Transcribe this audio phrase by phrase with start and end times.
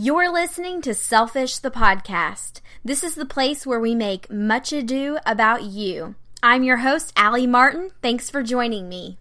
[0.00, 2.60] You're listening to Selfish the Podcast.
[2.84, 6.14] This is the place where we make much ado about you.
[6.40, 7.90] I'm your host, Allie Martin.
[8.00, 9.18] Thanks for joining me.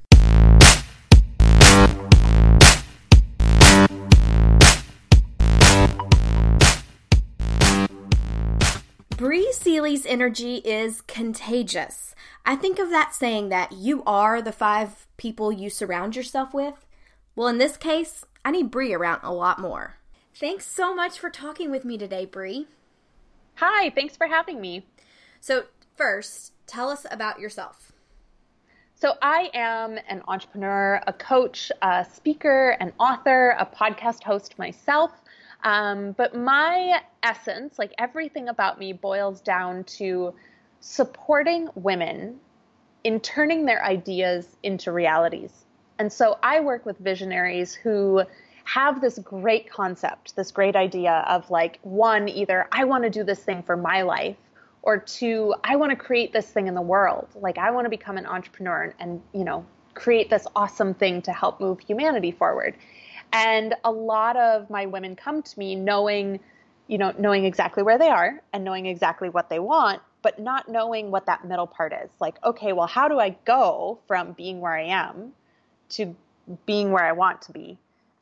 [9.17, 12.13] Bri Seeley's energy is contagious.
[12.46, 16.85] I think of that saying that you are the five people you surround yourself with.
[17.35, 19.96] Well, in this case, I need Bri around a lot more.
[20.40, 22.67] Thanks so much for talking with me today, Bri.
[23.55, 24.85] Hi, thanks for having me.
[25.41, 25.63] So,
[25.95, 27.91] first, tell us about yourself.
[28.94, 35.09] So, I am an entrepreneur, a coach, a speaker, an author, a podcast host myself.
[35.63, 40.35] Um, but my essence, like everything about me, boils down to
[40.81, 42.39] supporting women
[43.03, 45.66] in turning their ideas into realities.
[45.97, 48.22] And so I work with visionaries who
[48.67, 53.23] have this great concept, this great idea of like, one, either I want to do
[53.23, 54.35] this thing for my life,
[54.81, 57.28] or two, I want to create this thing in the world.
[57.36, 61.33] Like, I want to become an entrepreneur and, you know, create this awesome thing to
[61.33, 62.75] help move humanity forward.
[63.33, 66.39] And a lot of my women come to me knowing,
[66.88, 70.69] you know, knowing exactly where they are and knowing exactly what they want, but not
[70.69, 72.09] knowing what that middle part is.
[72.22, 75.34] Like, okay, well, how do I go from being where I am
[75.89, 76.16] to
[76.66, 77.78] being where I want to be?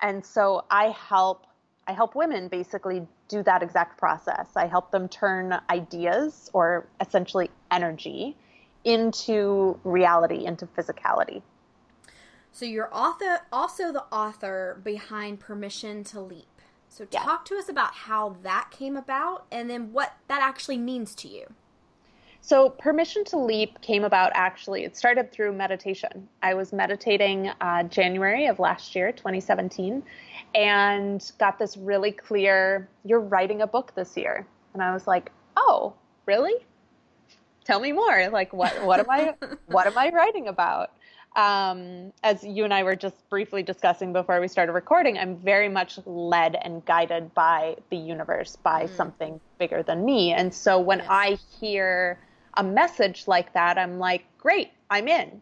[0.06, 1.48] And so I help
[1.88, 4.50] I help women basically do that exact process.
[4.56, 8.36] I help them turn ideas or essentially energy
[8.84, 11.42] into reality, into physicality.
[12.52, 16.62] So you're author, also the author behind Permission to Leap.
[16.90, 21.14] So talk to us about how that came about and then what that actually means
[21.16, 21.54] to you.
[22.46, 26.30] So, Permission to Leap came about actually, it started through meditation.
[26.44, 30.04] I was meditating uh, January of last year, 2017,
[30.54, 34.46] and got this really clear you're writing a book this year.
[34.76, 35.96] And I was like, oh,
[36.28, 36.54] really?
[37.64, 38.30] Tell me more.
[38.30, 39.34] Like, what, what, am, I,
[39.66, 40.92] what am I writing about?
[41.36, 45.68] Um, as you and I were just briefly discussing before we started recording, I'm very
[45.68, 48.96] much led and guided by the universe, by mm.
[48.96, 50.32] something bigger than me.
[50.32, 51.08] And so when yes.
[51.10, 52.20] I hear
[52.58, 55.42] a message like that, I'm like, great, I'm in.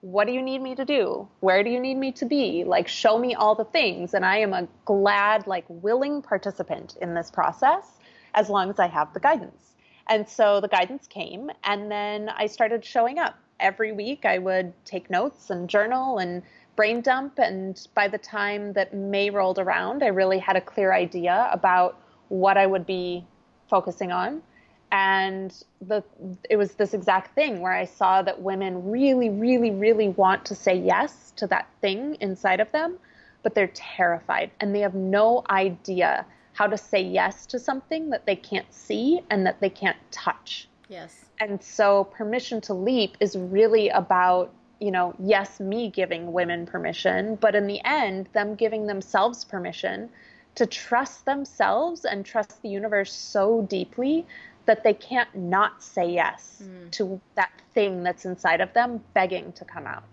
[0.00, 1.28] What do you need me to do?
[1.40, 2.64] Where do you need me to be?
[2.64, 4.14] Like, show me all the things.
[4.14, 7.98] And I am a glad, like, willing participant in this process
[8.34, 9.74] as long as I have the guidance.
[10.08, 13.36] And so the guidance came, and then I started showing up.
[13.60, 16.42] Every week, I would take notes and journal and
[16.76, 17.38] brain dump.
[17.38, 22.00] And by the time that May rolled around, I really had a clear idea about
[22.28, 23.26] what I would be
[23.68, 24.42] focusing on
[24.90, 26.02] and the
[26.48, 30.54] it was this exact thing where I saw that women really, really, really want to
[30.54, 32.98] say yes to that thing inside of them,
[33.42, 38.26] but they're terrified and they have no idea how to say yes to something that
[38.26, 40.68] they can't see and that they can't touch.
[40.88, 41.26] Yes.
[41.38, 47.36] And so permission to leap is really about, you know, yes, me giving women permission,
[47.36, 50.08] but in the end, them giving themselves permission
[50.56, 54.26] to trust themselves and trust the universe so deeply
[54.68, 56.90] that they can't not say yes mm.
[56.90, 60.04] to that thing that's inside of them begging to come out.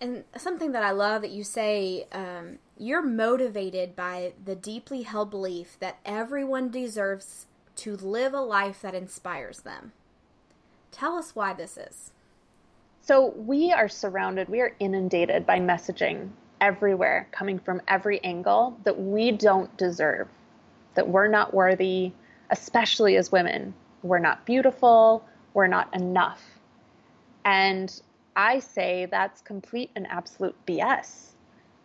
[0.00, 5.30] And something that I love that you say, um, you're motivated by the deeply held
[5.30, 7.46] belief that everyone deserves
[7.76, 9.92] to live a life that inspires them.
[10.90, 12.10] Tell us why this is.
[13.00, 16.30] So, we are surrounded, we are inundated by messaging
[16.60, 20.26] everywhere, coming from every angle that we don't deserve,
[20.94, 22.12] that we're not worthy,
[22.50, 23.74] especially as women.
[24.02, 25.24] We're not beautiful,
[25.54, 26.42] we're not enough.
[27.44, 28.00] And
[28.36, 31.30] I say that's complete and absolute BS.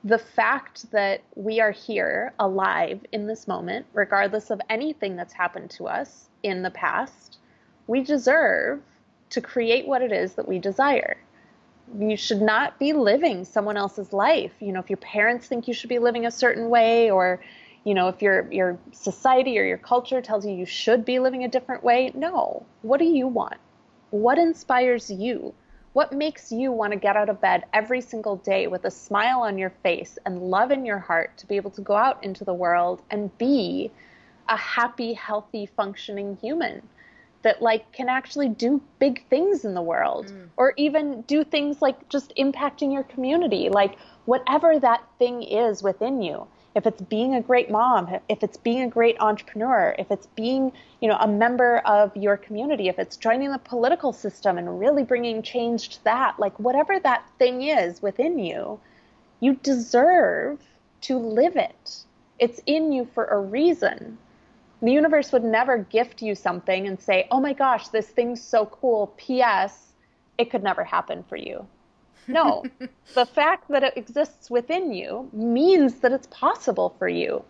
[0.04, 5.72] The fact that we are here alive in this moment, regardless of anything that's happened
[5.72, 7.40] to us in the past,
[7.88, 8.82] we deserve
[9.32, 11.18] to create what it is that we desire.
[12.00, 14.54] You should not be living someone else's life.
[14.60, 17.42] You know, if your parents think you should be living a certain way or
[17.86, 21.44] you know, if your your society or your culture tells you you should be living
[21.44, 22.66] a different way, no.
[22.82, 23.58] What do you want?
[24.10, 25.54] What inspires you?
[25.94, 29.42] What makes you want to get out of bed every single day with a smile
[29.42, 32.44] on your face and love in your heart to be able to go out into
[32.44, 33.92] the world and be
[34.50, 36.82] a happy, healthy, functioning human
[37.44, 40.50] that like can actually do big things in the world mm.
[40.58, 43.96] or even do things like just impacting your community, like
[44.26, 48.82] whatever that thing is within you if it's being a great mom, if it's being
[48.82, 53.16] a great entrepreneur, if it's being, you know, a member of your community, if it's
[53.16, 58.02] joining the political system and really bringing change to that, like whatever that thing is
[58.02, 58.78] within you,
[59.40, 60.60] you deserve
[61.02, 62.04] to live it.
[62.40, 64.18] It's in you for a reason.
[64.82, 68.66] The universe would never gift you something and say, oh my gosh, this thing's so
[68.66, 69.14] cool.
[69.16, 69.94] P.S.
[70.38, 71.66] It could never happen for you.
[72.28, 72.64] No,
[73.14, 77.44] the fact that it exists within you means that it's possible for you.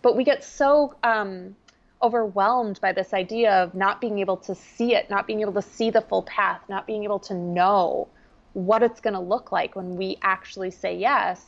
[0.00, 1.54] But we get so um,
[2.02, 5.62] overwhelmed by this idea of not being able to see it, not being able to
[5.62, 8.08] see the full path, not being able to know
[8.54, 11.40] what it's going to look like when we actually say yes,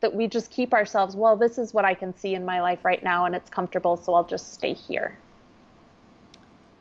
[0.00, 2.84] that we just keep ourselves, well, this is what I can see in my life
[2.84, 5.18] right now and it's comfortable, so I'll just stay here.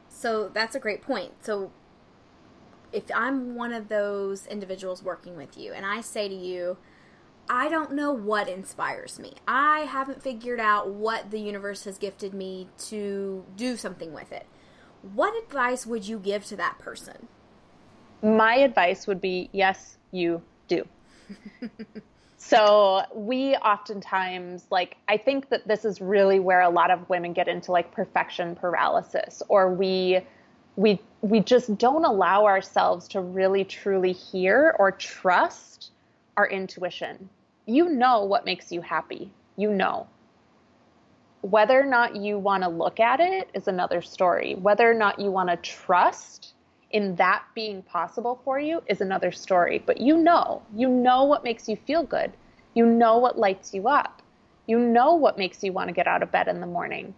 [0.09, 1.31] So that's a great point.
[1.41, 1.71] So
[2.91, 6.77] if I'm one of those individuals working with you and I say to you,
[7.49, 9.33] I don't know what inspires me.
[9.47, 14.47] I haven't figured out what the universe has gifted me to do something with it.
[15.13, 17.27] What advice would you give to that person?
[18.23, 20.87] My advice would be yes, you do.
[22.37, 27.33] so, we oftentimes, like, I think that this is really where a lot of women
[27.33, 30.21] get into like perfection paralysis, or we
[30.75, 35.91] we we just don't allow ourselves to really truly hear or trust
[36.37, 37.29] our intuition.
[37.65, 39.31] You know what makes you happy.
[39.57, 40.07] You know.
[41.41, 44.55] Whether or not you want to look at it is another story.
[44.55, 46.53] Whether or not you want to trust
[46.91, 49.79] in that being possible for you is another story.
[49.85, 52.31] But you know, you know what makes you feel good.
[52.73, 54.23] You know what lights you up.
[54.65, 57.13] You know what makes you want to get out of bed in the morning.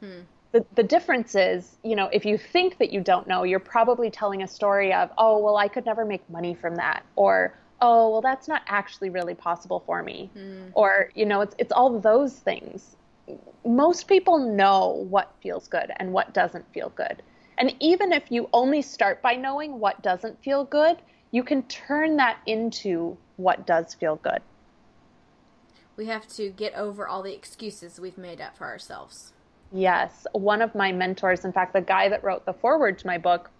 [0.00, 0.20] Hmm
[0.54, 4.08] the, the difference is, you know, if you think that you don't know, you're probably
[4.08, 7.04] telling a story of, oh, well, I could never make money from that.
[7.16, 10.30] Or, oh, well, that's not actually really possible for me.
[10.38, 10.70] Mm.
[10.74, 12.94] Or, you know, it's, it's all those things.
[13.66, 17.20] Most people know what feels good and what doesn't feel good.
[17.58, 20.98] And even if you only start by knowing what doesn't feel good,
[21.32, 24.40] you can turn that into what does feel good.
[25.96, 29.32] We have to get over all the excuses we've made up for ourselves.
[29.76, 30.24] Yes.
[30.30, 33.50] One of my mentors, in fact, the guy that wrote the foreword to my book,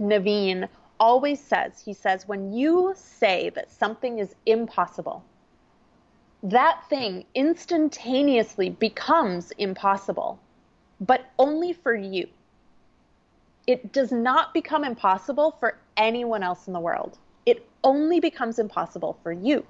[0.00, 0.68] Naveen,
[1.00, 5.24] always says, he says, when you say that something is impossible,
[6.44, 10.38] that thing instantaneously becomes impossible,
[11.00, 12.28] but only for you.
[13.66, 17.18] It does not become impossible for anyone else in the world.
[17.46, 19.66] It only becomes impossible for you.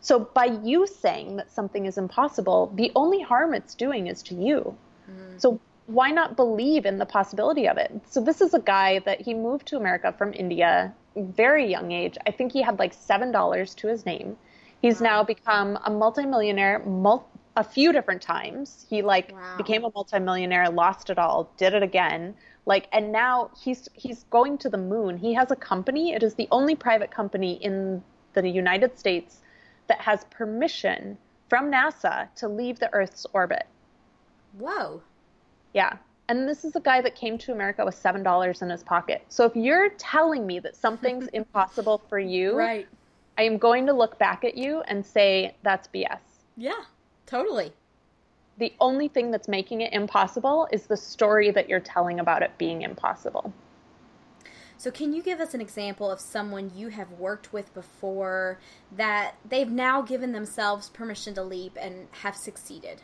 [0.00, 4.34] So, by you saying that something is impossible, the only harm it's doing is to
[4.34, 4.76] you.
[5.10, 5.40] Mm.
[5.40, 7.92] So why not believe in the possibility of it?
[8.08, 12.16] So this is a guy that he moved to America from India, very young age.
[12.26, 14.36] I think he had like seven dollars to his name.
[14.80, 15.08] He's wow.
[15.08, 18.86] now become a multimillionaire mul- a few different times.
[18.88, 19.56] He like wow.
[19.56, 22.34] became a multimillionaire, lost it all, did it again.
[22.66, 25.18] Like and now he's he's going to the moon.
[25.18, 26.12] He has a company.
[26.14, 28.02] It is the only private company in
[28.32, 29.40] the United States
[29.86, 31.18] that has permission
[31.48, 33.66] from NASA to leave the Earth's orbit.
[34.58, 35.02] Whoa.
[35.72, 35.96] Yeah.
[36.28, 39.22] And this is a guy that came to America with seven dollars in his pocket.
[39.28, 42.88] So if you're telling me that something's impossible for you, right.
[43.36, 46.20] I am going to look back at you and say that's BS.
[46.56, 46.84] Yeah,
[47.26, 47.72] totally.
[48.58, 52.56] The only thing that's making it impossible is the story that you're telling about it
[52.56, 53.52] being impossible.
[54.76, 58.60] So, can you give us an example of someone you have worked with before
[58.92, 63.02] that they've now given themselves permission to leap and have succeeded?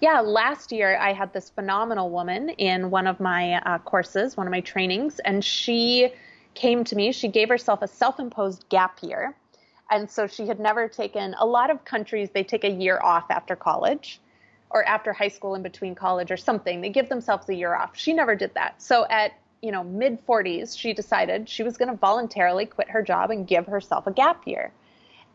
[0.00, 4.46] Yeah, last year I had this phenomenal woman in one of my uh, courses, one
[4.46, 6.10] of my trainings, and she
[6.54, 7.12] came to me.
[7.12, 9.34] She gave herself a self imposed gap year.
[9.90, 13.24] And so she had never taken, a lot of countries, they take a year off
[13.28, 14.20] after college
[14.70, 16.80] or after high school in between college or something.
[16.80, 17.96] They give themselves a year off.
[17.96, 18.80] She never did that.
[18.80, 23.02] So at you know mid 40s she decided she was going to voluntarily quit her
[23.02, 24.72] job and give herself a gap year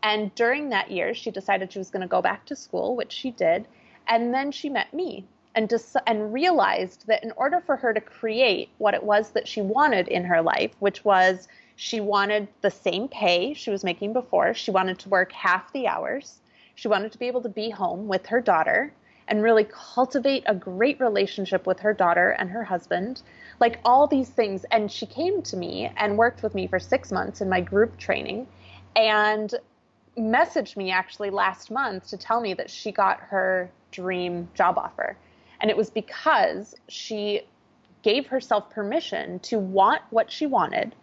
[0.02, 3.12] and during that year she decided she was going to go back to school which
[3.12, 3.68] she did
[4.08, 8.00] and then she met me and dis- and realized that in order for her to
[8.00, 12.70] create what it was that she wanted in her life, which was she wanted the
[12.70, 16.38] same pay she was making before, she wanted to work half the hours,
[16.74, 18.92] she wanted to be able to be home with her daughter
[19.28, 23.22] and really cultivate a great relationship with her daughter and her husband,
[23.58, 24.64] like all these things.
[24.70, 27.96] And she came to me and worked with me for six months in my group
[27.96, 28.46] training.
[28.94, 29.52] And
[30.16, 35.16] messaged me actually last month to tell me that she got her dream job offer.
[35.60, 37.42] And it was because she
[38.02, 40.94] gave herself permission to want what she wanted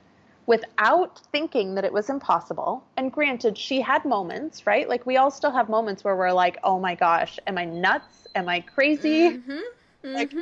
[0.46, 2.84] without thinking that it was impossible.
[2.98, 4.88] And granted, she had moments, right?
[4.88, 8.28] Like we all still have moments where we're like, oh my gosh, am I nuts?
[8.36, 9.32] Am I crazy?
[9.32, 9.52] Mm-hmm.
[9.52, 10.14] Mm-hmm.
[10.14, 10.34] Like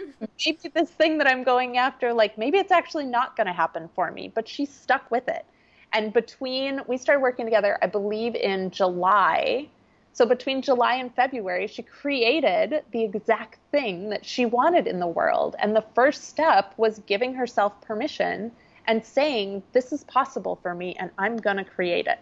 [0.46, 3.90] maybe this thing that I'm going after, like maybe it's actually not going to happen
[3.96, 4.32] for me.
[4.34, 5.46] But she stuck with it.
[5.94, 9.68] And between we started working together, I believe in July
[10.14, 15.08] So between July and February, she created the exact thing that she wanted in the
[15.08, 15.56] world.
[15.60, 18.52] And the first step was giving herself permission
[18.88, 22.20] and saying, This is possible for me, and I'm going to create it.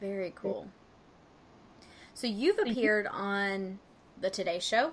[0.00, 0.68] Very cool.
[2.14, 3.78] So you've appeared on
[4.20, 4.92] The Today Show,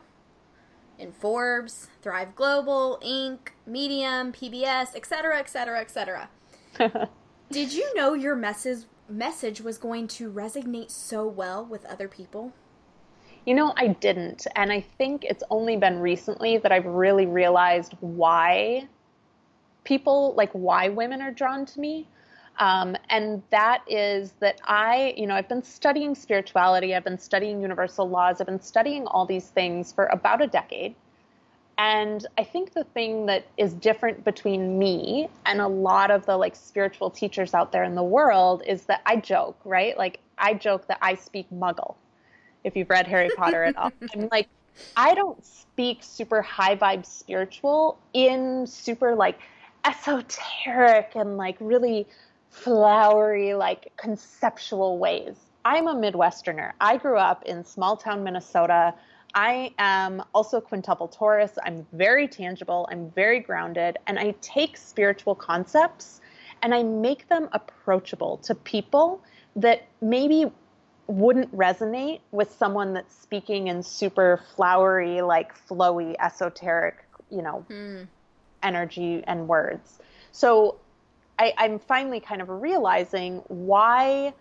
[1.00, 6.30] in Forbes, Thrive Global, Inc., Medium, PBS, etc., etc., etc.
[7.52, 12.54] Did you know your message message was going to resonate so well with other people?
[13.46, 14.48] You know, I didn't.
[14.56, 18.88] And I think it's only been recently that I've really realized why
[19.84, 22.08] people, like why women are drawn to me.
[22.60, 27.62] Um, and that is that I, you know, I've been studying spirituality, I've been studying
[27.62, 30.96] universal laws, I've been studying all these things for about a decade.
[31.78, 36.38] And I think the thing that is different between me and a lot of the
[36.38, 39.98] like spiritual teachers out there in the world is that I joke, right?
[39.98, 41.96] Like I joke that I speak muggle.
[42.64, 43.92] If you've read Harry Potter at all.
[44.14, 44.48] I'm like
[44.96, 49.40] I don't speak super high vibe spiritual in super like
[49.86, 52.08] esoteric and like really
[52.50, 55.36] flowery like conceptual ways.
[55.66, 56.74] I'm a Midwesterner.
[56.80, 58.94] I grew up in small town Minnesota
[59.36, 61.58] I am also quintuple Taurus.
[61.64, 66.22] I'm very tangible, I'm very grounded, and I take spiritual concepts
[66.62, 69.22] and I make them approachable to people
[69.56, 70.52] that maybe
[71.08, 78.08] wouldn't resonate with someone that's speaking in super flowery, like flowy, esoteric, you know, mm.
[78.62, 80.00] energy and words.
[80.32, 80.78] So
[81.38, 84.34] I, I'm finally kind of realizing why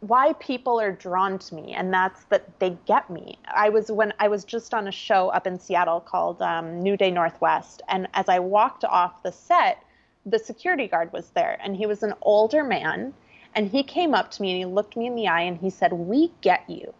[0.00, 3.38] why people are drawn to me and that's that they get me.
[3.46, 6.96] I was when i was just on a show up in seattle called um, new
[6.96, 9.82] day northwest and as i walked off the set
[10.26, 13.12] the security guard was there and he was an older man
[13.54, 15.70] and he came up to me and he looked me in the eye and he
[15.70, 16.94] said we get you.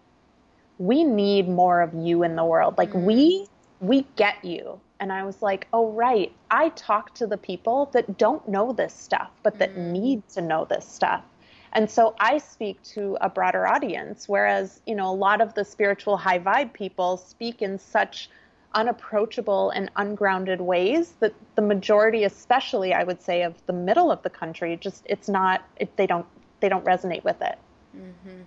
[0.78, 2.78] We need more of you in the world.
[2.78, 3.06] Like mm-hmm.
[3.06, 3.46] we
[3.80, 4.80] we get you.
[4.98, 6.32] And i was like oh right.
[6.50, 9.92] I talk to the people that don't know this stuff but that mm-hmm.
[9.92, 11.22] need to know this stuff
[11.72, 15.64] and so I speak to a broader audience, whereas, you know, a lot of the
[15.64, 18.28] spiritual high vibe people speak in such
[18.74, 24.22] unapproachable and ungrounded ways that the majority, especially I would say, of the middle of
[24.22, 26.26] the country, just it's not, it, they don't,
[26.60, 27.58] they don't resonate with it.
[27.96, 28.42] Mm-hmm.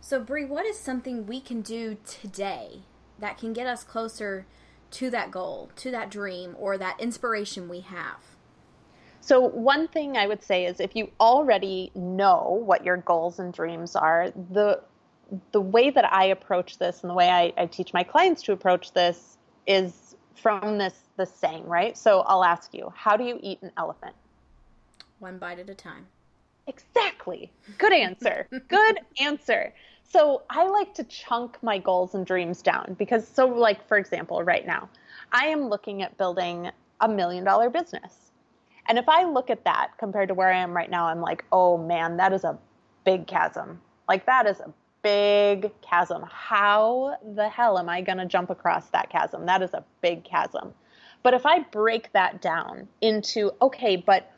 [0.00, 2.82] So, Bri, what is something we can do today
[3.18, 4.46] that can get us closer
[4.92, 8.33] to that goal, to that dream, or that inspiration we have?
[9.24, 13.54] So, one thing I would say is if you already know what your goals and
[13.54, 14.82] dreams are, the
[15.52, 18.52] the way that I approach this and the way I, I teach my clients to
[18.52, 21.96] approach this is from this the saying, right?
[21.96, 24.14] So I'll ask you, how do you eat an elephant?
[25.20, 26.06] One bite at a time.
[26.66, 27.50] Exactly.
[27.78, 28.46] Good answer.
[28.68, 29.72] Good answer.
[30.02, 34.42] So I like to chunk my goals and dreams down because so like for example,
[34.42, 34.90] right now,
[35.32, 38.23] I am looking at building a million dollar business.
[38.86, 41.44] And if I look at that compared to where I am right now, I'm like,
[41.52, 42.58] oh man, that is a
[43.04, 43.80] big chasm.
[44.08, 44.72] Like that is a
[45.02, 46.24] big chasm.
[46.28, 49.46] How the hell am I going to jump across that chasm?
[49.46, 50.74] That is a big chasm.
[51.22, 54.30] But if I break that down into, okay, but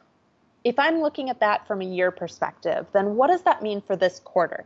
[0.62, 3.96] if I'm looking at that from a year perspective, then what does that mean for
[3.96, 4.64] this quarter?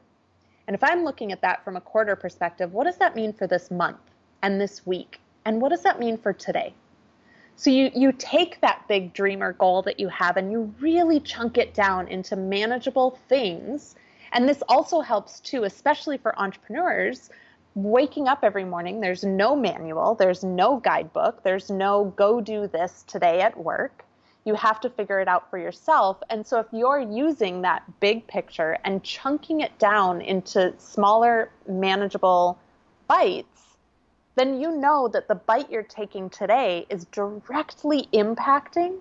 [0.66, 3.46] And if I'm looking at that from a quarter perspective, what does that mean for
[3.46, 3.98] this month
[4.42, 5.20] and this week?
[5.44, 6.74] And what does that mean for today?
[7.60, 11.20] So you, you take that big dream or goal that you have and you really
[11.20, 13.96] chunk it down into manageable things.
[14.32, 17.28] And this also helps too, especially for entrepreneurs.
[17.74, 23.04] Waking up every morning, there's no manual, there's no guidebook, there's no go do this
[23.06, 24.06] today at work.
[24.46, 26.16] You have to figure it out for yourself.
[26.30, 32.58] And so, if you're using that big picture and chunking it down into smaller, manageable
[33.06, 33.59] bites,
[34.40, 38.98] then you know that the bite you're taking today is directly impacting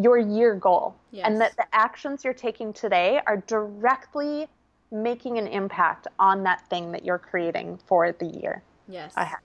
[0.00, 0.94] your year goal.
[1.10, 1.26] Yes.
[1.26, 4.46] And that the actions you're taking today are directly
[4.92, 8.62] making an impact on that thing that you're creating for the year.
[8.86, 9.14] Yes.
[9.16, 9.40] Ahead.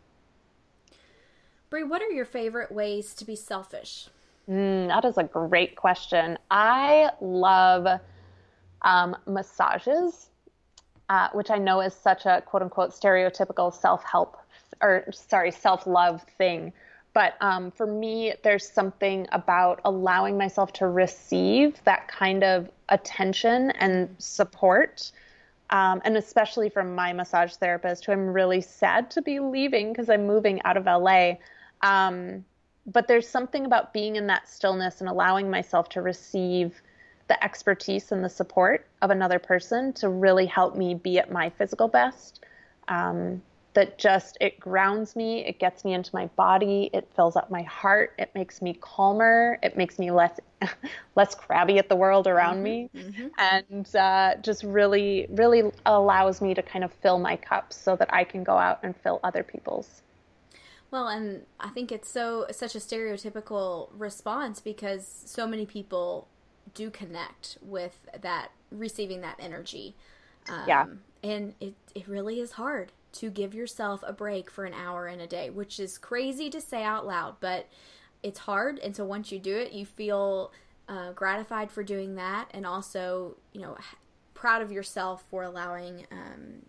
[1.71, 4.07] Bri, what are your favorite ways to be selfish?
[4.47, 6.37] Mm, that is a great question.
[6.51, 7.99] I love
[8.83, 10.29] um, massages,
[11.09, 14.37] uh, which I know is such a quote unquote stereotypical self help
[14.81, 16.73] or sorry, self love thing.
[17.13, 23.71] But um, for me, there's something about allowing myself to receive that kind of attention
[23.71, 25.11] and support.
[25.71, 30.09] Um, and especially from my massage therapist, who I'm really sad to be leaving because
[30.09, 31.33] I'm moving out of LA.
[31.81, 32.45] Um,
[32.85, 36.81] but there's something about being in that stillness and allowing myself to receive
[37.27, 41.49] the expertise and the support of another person to really help me be at my
[41.49, 42.43] physical best.
[42.87, 43.41] Um,
[43.73, 47.61] that just it grounds me it gets me into my body it fills up my
[47.63, 50.39] heart it makes me calmer it makes me less
[51.15, 52.89] less crabby at the world around mm-hmm, me.
[52.95, 53.27] Mm-hmm.
[53.37, 58.13] and uh, just really really allows me to kind of fill my cup so that
[58.13, 60.01] i can go out and fill other people's.
[60.91, 66.27] Well and i think it's so such a stereotypical response because so many people
[66.73, 69.95] do connect with that receiving that energy.
[70.49, 70.85] Um, yeah
[71.23, 75.19] and it, it really is hard to give yourself a break for an hour in
[75.19, 77.67] a day, which is crazy to say out loud, but
[78.23, 78.79] it's hard.
[78.79, 80.51] And so once you do it, you feel
[80.87, 83.77] uh, gratified for doing that, and also, you know,
[84.33, 86.65] proud of yourself for allowing um,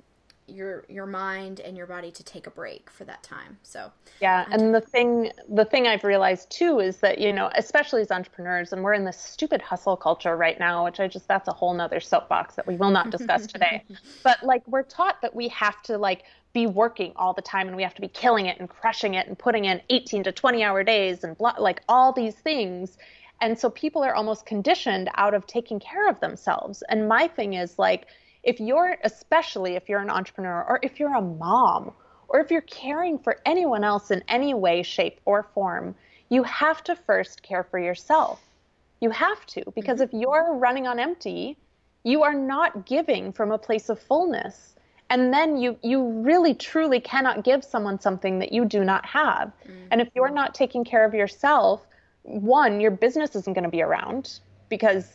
[0.53, 3.59] your your mind and your body to take a break for that time.
[3.63, 3.91] So
[4.21, 8.11] yeah, and the thing the thing I've realized too is that you know, especially as
[8.11, 11.53] entrepreneurs, and we're in this stupid hustle culture right now, which I just that's a
[11.53, 13.85] whole nother soapbox that we will not discuss today.
[14.23, 17.77] But like we're taught that we have to like be working all the time and
[17.77, 20.63] we have to be killing it and crushing it and putting in 18 to 20
[20.63, 22.99] hour days and blah, like all these things.
[23.41, 26.83] And so people are almost conditioned out of taking care of themselves.
[26.89, 28.07] And my thing is like
[28.43, 31.93] if you're, especially if you're an entrepreneur or if you're a mom
[32.29, 35.95] or if you're caring for anyone else in any way, shape, or form,
[36.29, 38.41] you have to first care for yourself.
[39.01, 40.17] You have to, because mm-hmm.
[40.17, 41.57] if you're running on empty,
[42.05, 44.75] you are not giving from a place of fullness.
[45.11, 49.49] And then you, you really truly cannot give someone something that you do not have.
[49.49, 49.89] Mm-hmm.
[49.91, 51.87] And if you're not taking care of yourself,
[52.23, 55.07] one, your business isn't going to be around because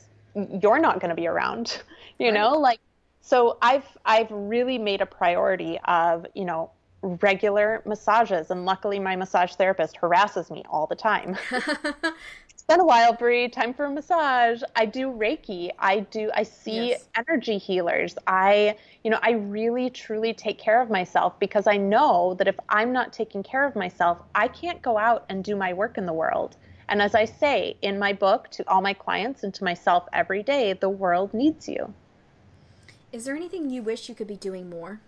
[0.62, 1.82] you're not going to be around.
[2.20, 2.34] You right.
[2.34, 2.80] know, like
[3.22, 6.72] so I've I've really made a priority of you know
[7.02, 11.38] regular massages, and luckily my massage therapist harasses me all the time.
[11.52, 13.50] it's been a while, Bri.
[13.50, 14.62] Time for a massage.
[14.76, 15.72] I do Reiki.
[15.78, 16.32] I do.
[16.34, 17.08] I see yes.
[17.18, 18.16] energy healers.
[18.28, 22.60] I you know I really truly take care of myself because I know that if
[22.70, 26.06] I'm not taking care of myself, I can't go out and do my work in
[26.06, 26.56] the world.
[26.90, 30.44] And as I say in my book to all my clients and to myself every
[30.44, 31.94] day, the world needs you.
[33.12, 35.00] Is there anything you wish you could be doing more?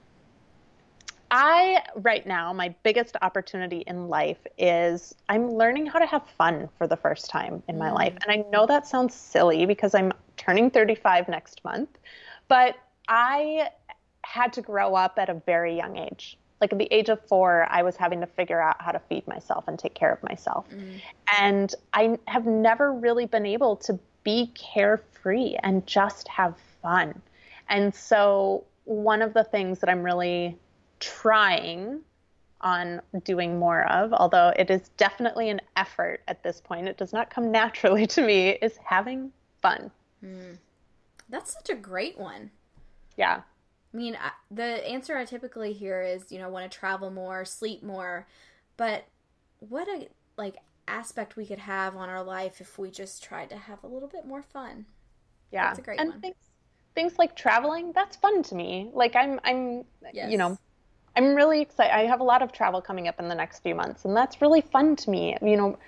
[1.32, 6.70] I, right now, my biggest opportunity in life is I'm learning how to have fun
[6.78, 7.96] for the first time in my mm.
[7.96, 8.14] life.
[8.26, 12.00] And I know that sounds silly because I'm turning 35 next month,
[12.48, 12.76] but
[13.08, 13.70] I
[14.24, 16.38] had to grow up at a very young age.
[16.62, 19.28] Like at the age of four, I was having to figure out how to feed
[19.28, 20.68] myself and take care of myself.
[20.70, 21.00] Mm.
[21.40, 27.22] And I have never really been able to be carefree and just have fun.
[27.70, 30.58] And so, one of the things that I'm really
[31.00, 32.02] trying
[32.62, 37.14] on doing more of, although it is definitely an effort at this point, it does
[37.14, 39.92] not come naturally to me, is having fun.
[40.24, 40.58] Mm.
[41.30, 42.52] That's such a great one.
[43.16, 43.42] Yeah.
[43.94, 47.46] I mean, I, the answer I typically hear is, you know, want to travel more,
[47.46, 48.28] sleep more,
[48.78, 49.06] but
[49.60, 53.58] what a like aspect we could have on our life if we just tried to
[53.58, 54.86] have a little bit more fun.
[55.52, 56.22] Yeah, that's a great and one.
[56.22, 56.36] Things,
[56.96, 58.90] things like traveling, that's fun to me.
[58.94, 60.32] Like I'm I'm yes.
[60.32, 60.58] you know,
[61.16, 61.94] I'm really excited.
[61.94, 64.42] I have a lot of travel coming up in the next few months and that's
[64.42, 65.38] really fun to me.
[65.42, 65.80] You know,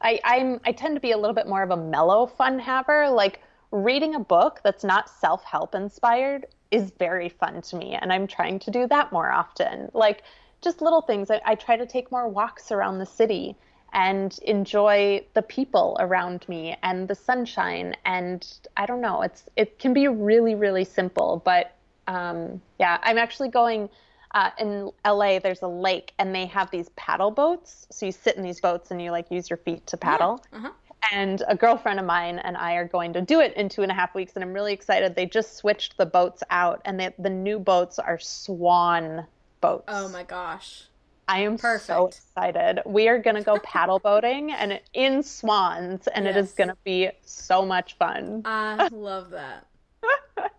[0.00, 3.08] I I'm I tend to be a little bit more of a mellow fun haver.
[3.08, 8.26] Like reading a book that's not self-help inspired is very fun to me and I'm
[8.26, 9.90] trying to do that more often.
[9.92, 10.22] Like
[10.60, 11.30] just little things.
[11.30, 13.56] I, I try to take more walks around the city
[13.92, 17.94] and enjoy the people around me and the sunshine.
[18.04, 21.76] And i don't know it's it can be really really simple but
[22.06, 23.88] um, yeah i'm actually going
[24.32, 27.86] uh, in la there's a lake and they have these paddle boats.
[27.90, 30.44] So you sit in these boats and you like use your feet to paddle.
[30.52, 30.58] yeah.
[30.58, 30.70] uh-huh.
[31.12, 33.90] and a girlfriend of mine and i are going to do it in two and
[33.90, 35.14] a half weeks and i'm really excited.
[35.16, 39.26] They just switched the boats out and they, the new boats are swan
[39.60, 39.84] boats.
[39.88, 40.84] Oh my gosh
[41.30, 41.86] I am Perfect.
[41.86, 42.82] so excited.
[42.84, 46.34] We are going to go paddle boating and in Swans, and yes.
[46.34, 48.42] it is going to be so much fun.
[48.44, 49.64] I love that.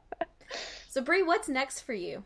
[0.90, 2.24] so, Bri, what's next for you?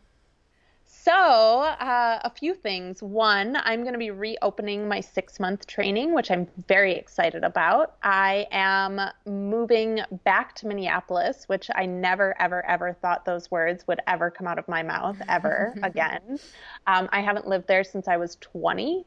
[1.05, 3.03] So, uh, a few things.
[3.03, 7.93] One, I'm going to be reopening my six month training, which I'm very excited about.
[8.01, 13.99] I am moving back to Minneapolis, which I never, ever, ever thought those words would
[14.07, 16.39] ever come out of my mouth ever again.
[16.87, 19.05] Um, I haven't lived there since I was 20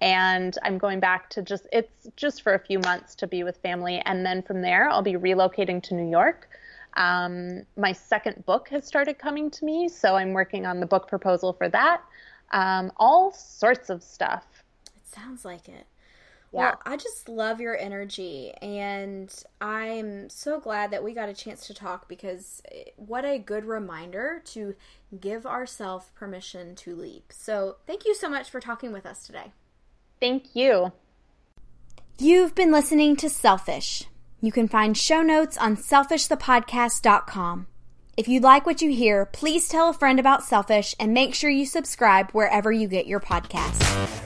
[0.00, 3.56] and I'm going back to just it's just for a few months to be with
[3.56, 6.48] family and then from there I'll be relocating to New York
[6.96, 11.08] um, my second book has started coming to me, so I'm working on the book
[11.08, 12.02] proposal for that.
[12.52, 14.44] Um, all sorts of stuff.
[14.96, 15.86] It sounds like it.
[16.52, 16.60] Yeah.
[16.60, 21.66] Well, I just love your energy, and I'm so glad that we got a chance
[21.68, 24.74] to talk because eh, what a good reminder to
[25.20, 27.32] give ourselves permission to leap.
[27.32, 29.52] So, thank you so much for talking with us today.
[30.18, 30.92] Thank you.
[32.18, 34.04] You've been listening to Selfish.
[34.40, 37.66] You can find show notes on selfishthepodcast.com.
[38.16, 41.50] If you like what you hear, please tell a friend about Selfish and make sure
[41.50, 44.20] you subscribe wherever you get your podcasts.